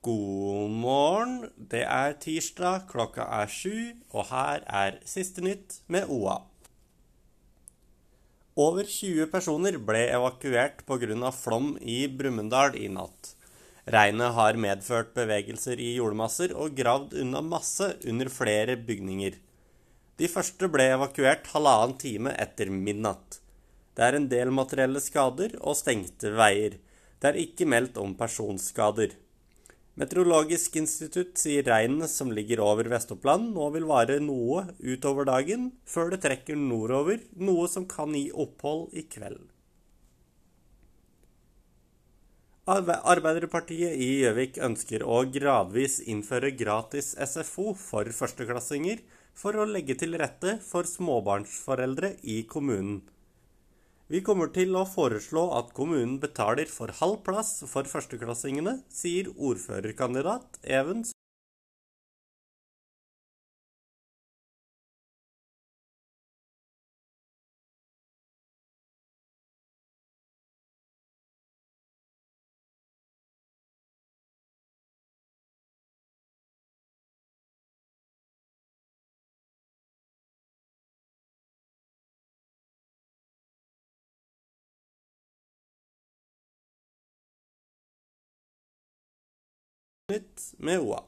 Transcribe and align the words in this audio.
God 0.00 0.70
morgen. 0.80 1.50
Det 1.68 1.82
er 1.84 2.14
tirsdag, 2.16 2.86
klokka 2.88 3.26
er 3.36 3.50
sju, 3.52 3.90
og 4.16 4.30
her 4.30 4.62
er 4.64 4.96
siste 5.04 5.44
nytt 5.44 5.82
med 5.92 6.08
OA. 6.08 6.38
Over 8.56 8.88
20 8.88 9.28
personer 9.28 9.76
ble 9.76 10.06
evakuert 10.06 10.80
pga. 10.88 11.30
flom 11.36 11.76
i 11.82 12.08
Brumunddal 12.08 12.80
i 12.80 12.88
natt. 12.88 13.34
Regnet 13.84 14.32
har 14.40 14.56
medført 14.56 15.12
bevegelser 15.12 15.76
i 15.76 15.92
jordmasser 16.00 16.56
og 16.56 16.74
gravd 16.80 17.20
unna 17.20 17.44
masse 17.44 17.92
under 18.08 18.32
flere 18.32 18.80
bygninger. 18.80 19.36
De 20.16 20.28
første 20.28 20.66
ble 20.68 20.94
evakuert 20.96 21.52
halvannen 21.52 21.98
time 21.98 22.32
etter 22.40 22.72
midnatt. 22.72 23.42
Det 23.94 24.08
er 24.08 24.16
en 24.16 24.32
del 24.32 24.48
materielle 24.48 25.00
skader 25.00 25.60
og 25.60 25.76
stengte 25.76 26.32
veier. 26.32 26.80
Det 27.20 27.34
er 27.34 27.44
ikke 27.44 27.68
meldt 27.68 28.00
om 28.00 28.16
personskader. 28.16 29.12
Meteorologisk 29.98 30.76
institutt 30.78 31.38
sier 31.40 31.66
regnet 31.66 32.10
som 32.12 32.30
ligger 32.32 32.62
over 32.62 32.86
Vest-Oppland 32.92 33.50
nå 33.56 33.70
vil 33.74 33.88
vare 33.90 34.20
noe 34.22 34.68
utover 34.78 35.26
dagen, 35.26 35.72
før 35.84 36.12
det 36.12 36.22
trekker 36.22 36.56
nordover, 36.56 37.18
noe 37.34 37.66
som 37.68 37.88
kan 37.90 38.14
gi 38.14 38.28
opphold 38.30 38.94
i 38.94 39.02
kveld. 39.10 39.48
Arbeiderpartiet 42.70 43.96
i 43.98 44.20
Gjøvik 44.20 44.60
ønsker 44.62 45.02
å 45.02 45.24
gradvis 45.34 45.98
innføre 46.06 46.52
gratis 46.54 47.16
SFO 47.18 47.72
for 47.74 48.06
førsteklassinger 48.14 49.00
for 49.34 49.58
å 49.58 49.66
legge 49.66 49.96
til 49.98 50.14
rette 50.20 50.60
for 50.62 50.86
småbarnsforeldre 50.86 52.12
i 52.22 52.44
kommunen. 52.46 53.00
Vi 54.10 54.18
kommer 54.26 54.48
til 54.50 54.74
å 54.74 54.80
foreslå 54.90 55.44
at 55.54 55.68
kommunen 55.70 56.16
betaler 56.18 56.66
for 56.66 56.90
halv 56.98 57.20
plass 57.22 57.60
for 57.70 57.86
førsteklassingene, 57.86 58.80
sier 58.90 59.28
ordførerkandidat 59.38 60.58
Even 60.66 61.04
Nytt 90.10 90.54
med 90.58 90.78
OA. 90.78 91.02